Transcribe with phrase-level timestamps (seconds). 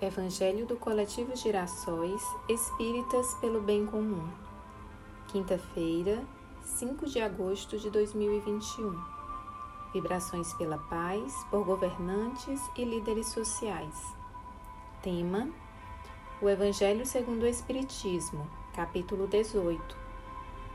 [0.00, 4.28] Evangelho do Coletivo Girassóis Espíritas pelo Bem Comum.
[5.28, 6.22] Quinta-feira,
[6.62, 8.94] 5 de agosto de 2021.
[9.94, 14.14] Vibrações pela paz por governantes e líderes sociais.
[15.00, 15.48] Tema:
[16.42, 19.96] O Evangelho segundo o Espiritismo, capítulo 18.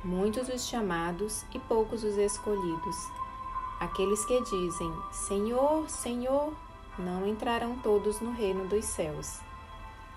[0.03, 2.97] Muitos os chamados e poucos os escolhidos.
[3.79, 6.51] Aqueles que dizem: Senhor, Senhor,
[6.97, 9.39] não entrarão todos no reino dos céus.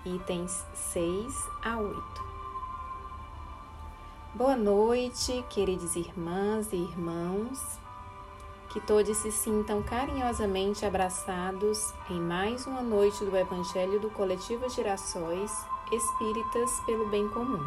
[0.05, 2.25] Itens 6 a 8.
[4.33, 7.79] Boa noite, queridas irmãs e irmãos.
[8.69, 15.51] Que todos se sintam carinhosamente abraçados em mais uma noite do Evangelho do Coletivo Girassóis
[15.91, 17.65] Espíritas pelo Bem Comum.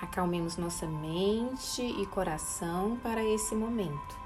[0.00, 4.25] Acalmemos nossa mente e coração para esse momento.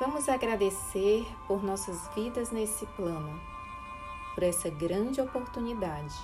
[0.00, 3.38] Vamos agradecer por nossas vidas nesse plano,
[4.34, 6.16] por essa grande oportunidade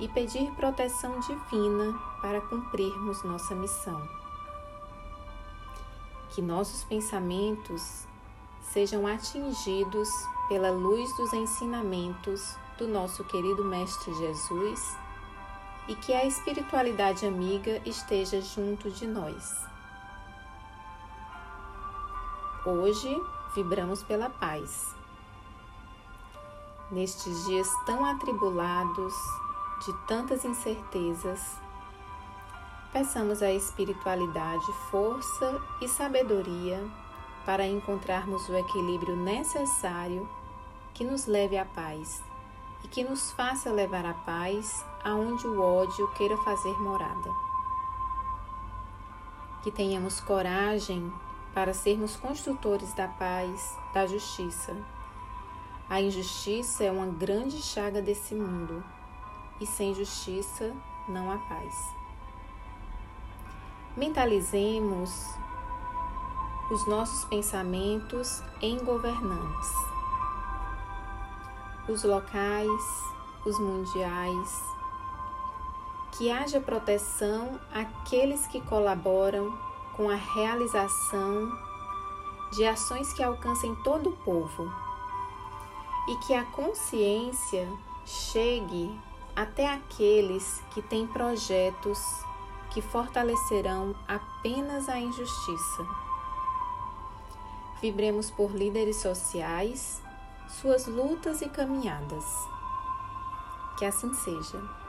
[0.00, 4.00] e pedir proteção divina para cumprirmos nossa missão.
[6.30, 8.06] Que nossos pensamentos
[8.62, 10.08] sejam atingidos
[10.48, 14.96] pela luz dos ensinamentos do nosso querido Mestre Jesus
[15.88, 19.75] e que a espiritualidade amiga esteja junto de nós.
[22.68, 23.22] Hoje
[23.54, 24.92] vibramos pela paz.
[26.90, 29.14] Nestes dias tão atribulados,
[29.84, 31.60] de tantas incertezas,
[32.92, 36.84] peçamos à espiritualidade força e sabedoria
[37.44, 40.28] para encontrarmos o equilíbrio necessário
[40.92, 42.20] que nos leve à paz
[42.82, 47.30] e que nos faça levar a paz aonde o ódio queira fazer morada.
[49.62, 51.12] Que tenhamos coragem
[51.56, 54.76] para sermos construtores da paz, da justiça.
[55.88, 58.84] A injustiça é uma grande chaga desse mundo
[59.58, 60.76] e sem justiça
[61.08, 61.74] não há paz.
[63.96, 65.30] Mentalizemos
[66.70, 69.70] os nossos pensamentos em governantes,
[71.88, 72.84] os locais,
[73.46, 74.62] os mundiais,
[76.12, 79.56] que haja proteção àqueles que colaboram
[79.96, 81.50] com a realização
[82.52, 84.70] de ações que alcancem todo o povo
[86.08, 87.66] e que a consciência
[88.04, 88.98] chegue
[89.34, 91.98] até aqueles que têm projetos
[92.70, 95.86] que fortalecerão apenas a injustiça.
[97.80, 100.02] Vibremos por líderes sociais,
[100.48, 102.24] suas lutas e caminhadas.
[103.78, 104.85] Que assim seja.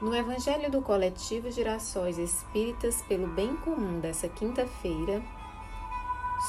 [0.00, 5.20] No Evangelho do Coletivo Girassóis Espíritas pelo Bem Comum dessa quinta-feira,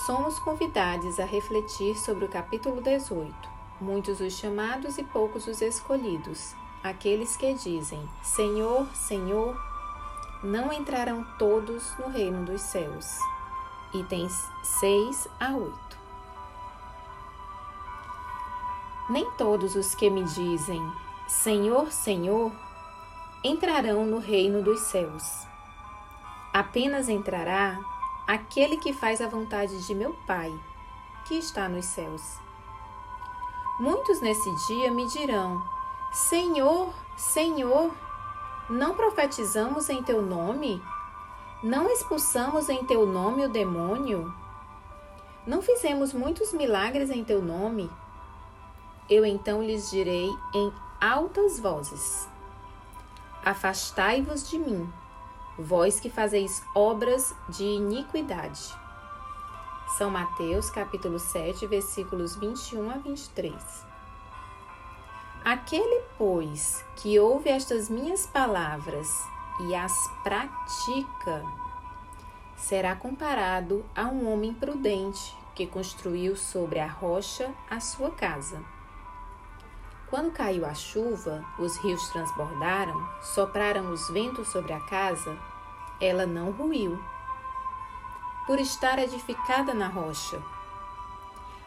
[0.06, 3.34] somos convidados a refletir sobre o capítulo 18.
[3.82, 9.60] Muitos os chamados e poucos os escolhidos, aqueles que dizem: Senhor, Senhor,
[10.44, 13.18] não entrarão todos no reino dos céus.
[13.96, 15.98] Itens 6 a 8.
[19.10, 20.80] Nem todos os que me dizem:
[21.28, 22.52] Senhor, Senhor,
[23.44, 25.48] entrarão no reino dos céus.
[26.54, 27.80] Apenas entrará
[28.28, 30.52] aquele que faz a vontade de meu Pai,
[31.26, 32.22] que está nos céus.
[33.80, 35.64] Muitos nesse dia me dirão:
[36.12, 37.94] Senhor, Senhor,
[38.70, 40.82] não profetizamos em teu nome?
[41.64, 44.34] Não expulsamos em teu nome o demônio?
[45.48, 47.90] Não fizemos muitos milagres em teu nome?
[49.10, 52.28] Eu então lhes direi em altas vozes:
[53.50, 54.88] Afastai-vos de mim,
[55.58, 58.62] vós que fazeis obras de iniquidade.
[59.98, 63.56] São Mateus, capítulo 7, versículos 21 a 23.
[65.44, 69.10] Aquele, pois, que ouve estas minhas palavras
[69.62, 71.44] e as pratica,
[72.56, 78.64] será comparado a um homem prudente que construiu sobre a rocha a sua casa.
[80.10, 85.38] Quando caiu a chuva, os rios transbordaram, sopraram os ventos sobre a casa,
[86.02, 87.00] ela não ruiu,
[88.48, 90.42] por estar edificada na rocha.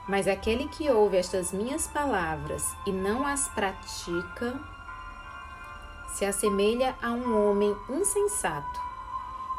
[0.08, 4.60] Mas aquele que ouve estas minhas palavras e não as pratica,
[6.08, 8.80] se assemelha a um homem insensato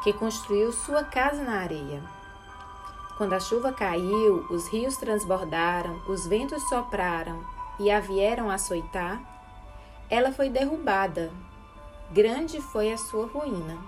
[0.02, 2.02] que construiu sua casa na areia.
[3.16, 9.20] Quando a chuva caiu, os rios transbordaram, os ventos sopraram e a vieram açoitar,
[10.08, 11.32] ela foi derrubada.
[12.10, 13.78] Grande foi a sua ruína.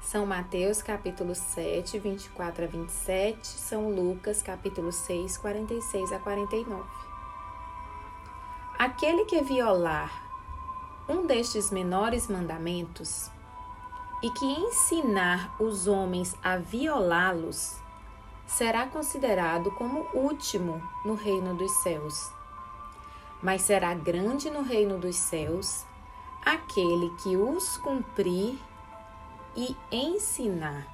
[0.00, 6.84] São Mateus capítulo 7, 24 a 27, São Lucas capítulo 6, 46 a 49.
[8.78, 10.24] Aquele que violar
[11.08, 13.30] um destes menores mandamentos
[14.22, 17.76] e que ensinar os homens a violá-los,
[18.46, 22.32] será considerado como último no reino dos céus.
[23.44, 25.84] Mas será grande no reino dos céus
[26.42, 28.58] aquele que os cumprir
[29.54, 30.86] e ensinar.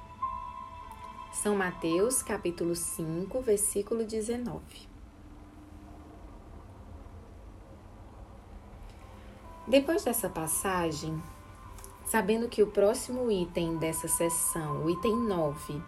[1.31, 4.61] São Mateus, capítulo 5, versículo 19.
[9.65, 11.23] Depois dessa passagem,
[12.05, 15.81] sabendo que o próximo item dessa sessão, o item 9,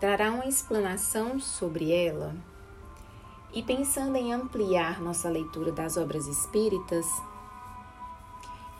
[0.00, 2.34] trará uma explanação sobre ela,
[3.54, 7.06] e pensando em ampliar nossa leitura das obras espíritas,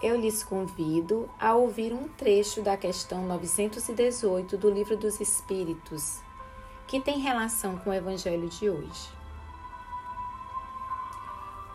[0.03, 6.21] eu lhes convido a ouvir um trecho da questão 918 do Livro dos Espíritos,
[6.89, 9.09] que tem relação com o Evangelho de hoje.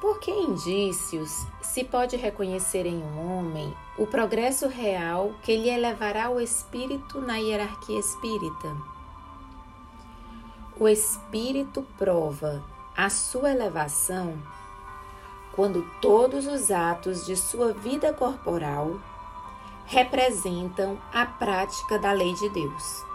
[0.01, 6.29] Por que indícios se pode reconhecer em um homem o progresso real que lhe elevará
[6.29, 8.77] o espírito na hierarquia espírita?
[10.77, 12.63] O espírito prova
[12.99, 14.37] a sua elevação
[15.53, 18.99] quando todos os atos de sua vida corporal
[19.85, 23.05] representam a prática da lei de Deus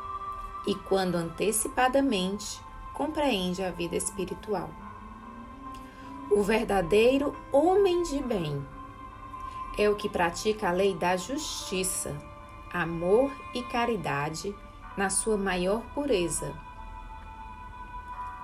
[0.66, 2.62] e quando antecipadamente
[2.94, 4.70] compreende a vida espiritual.
[6.30, 8.66] O verdadeiro homem de bem
[9.76, 12.16] é o que pratica a lei da justiça,
[12.72, 14.56] amor e caridade
[14.96, 16.63] na sua maior pureza.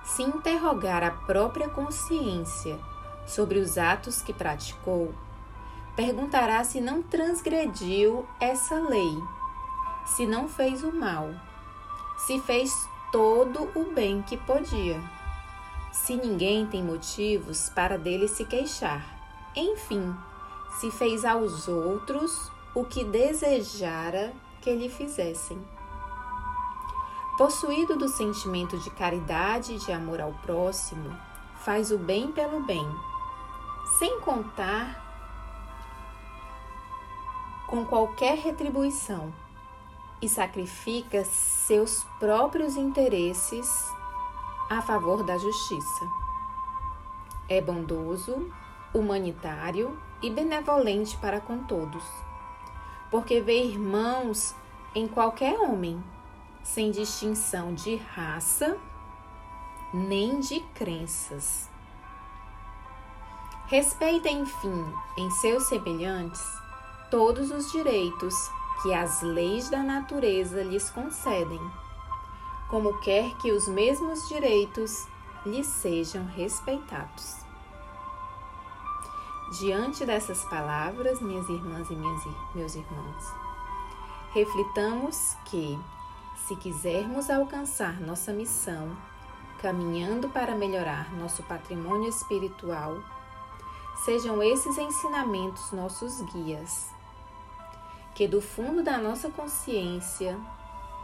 [0.03, 2.79] Se interrogar a própria consciência
[3.25, 5.13] sobre os atos que praticou,
[5.95, 9.17] perguntará se não transgrediu essa lei,
[10.05, 11.29] se não fez o mal,
[12.17, 12.71] se fez
[13.11, 15.01] todo o bem que podia,
[15.91, 19.05] se ninguém tem motivos para dele se queixar,
[19.55, 20.15] enfim,
[20.79, 25.61] se fez aos outros o que desejara que lhe fizessem.
[27.37, 31.17] Possuído do sentimento de caridade e de amor ao próximo,
[31.57, 32.85] faz o bem pelo bem.
[33.97, 35.11] Sem contar
[37.67, 39.33] com qualquer retribuição.
[40.21, 43.91] E sacrifica seus próprios interesses
[44.69, 46.07] a favor da justiça.
[47.49, 48.49] É bondoso,
[48.93, 52.03] humanitário e benevolente para com todos,
[53.09, 54.55] porque vê irmãos
[54.93, 56.01] em qualquer homem,
[56.63, 58.77] sem distinção de raça
[59.93, 61.69] nem de crenças.
[63.67, 66.41] Respeita, enfim, em seus semelhantes
[67.09, 68.33] todos os direitos
[68.81, 71.61] que as leis da natureza lhes concedem,
[72.69, 75.07] como quer que os mesmos direitos
[75.45, 77.37] lhes sejam respeitados.
[79.59, 82.23] Diante dessas palavras, minhas irmãs e minhas,
[82.55, 83.25] meus irmãos,
[84.33, 85.77] reflitamos que,
[86.47, 88.95] se quisermos alcançar nossa missão,
[89.61, 92.97] caminhando para melhorar nosso patrimônio espiritual,
[94.03, 96.89] Sejam esses ensinamentos nossos guias.
[98.15, 100.35] Que do fundo da nossa consciência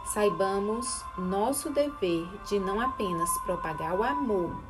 [0.06, 4.60] saibamos nosso dever de não apenas propagar o amor,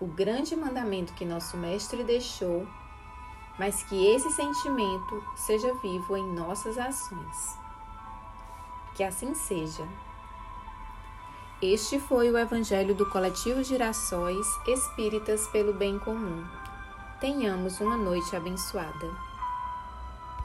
[0.00, 2.66] o grande mandamento que nosso Mestre deixou,
[3.56, 7.61] mas que esse sentimento seja vivo em nossas ações.
[8.94, 9.88] Que assim seja.
[11.62, 16.44] Este foi o Evangelho do Coletivo Girassóis Espíritas pelo Bem Comum.
[17.20, 19.31] Tenhamos uma noite abençoada.